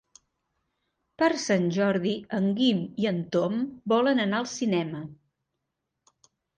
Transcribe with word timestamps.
Per 1.23 1.29
Sant 1.43 1.67
Jordi 1.75 2.15
en 2.39 2.49
Guim 2.63 2.81
i 3.05 3.09
en 3.13 3.23
Tom 3.39 3.63
volen 3.97 4.27
anar 4.27 4.43
al 4.45 4.53
cinema. 4.59 5.07